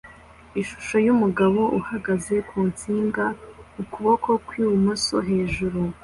[0.61, 3.25] Ishusho yumugabo uhagaze ku nsinga
[3.81, 5.79] ukuboko kwi bumoso hejuru